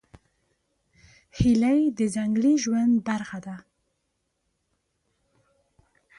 [1.37, 3.55] هیلۍ د ځنګلي ژوند برخه ده